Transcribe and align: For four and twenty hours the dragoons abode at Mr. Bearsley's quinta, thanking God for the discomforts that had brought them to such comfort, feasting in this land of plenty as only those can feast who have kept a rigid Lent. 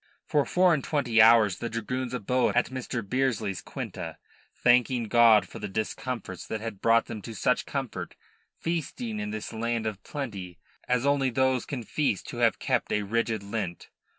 For 0.25 0.45
four 0.45 0.73
and 0.73 0.83
twenty 0.83 1.21
hours 1.21 1.59
the 1.59 1.69
dragoons 1.69 2.11
abode 2.11 2.55
at 2.55 2.71
Mr. 2.71 3.07
Bearsley's 3.07 3.61
quinta, 3.61 4.17
thanking 4.55 5.03
God 5.03 5.47
for 5.47 5.59
the 5.59 5.67
discomforts 5.67 6.47
that 6.47 6.59
had 6.59 6.81
brought 6.81 7.05
them 7.05 7.21
to 7.21 7.35
such 7.35 7.67
comfort, 7.67 8.15
feasting 8.59 9.19
in 9.19 9.29
this 9.29 9.53
land 9.53 9.85
of 9.85 10.01
plenty 10.01 10.57
as 10.87 11.05
only 11.05 11.29
those 11.29 11.67
can 11.67 11.83
feast 11.83 12.31
who 12.31 12.37
have 12.37 12.57
kept 12.57 12.91
a 12.91 13.03
rigid 13.03 13.43
Lent. 13.43 13.89